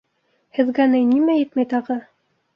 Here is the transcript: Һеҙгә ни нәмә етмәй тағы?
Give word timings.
Һеҙгә 0.59 0.87
ни 0.95 1.03
нәмә 1.11 1.37
етмәй 1.37 1.71
тағы? 1.77 2.01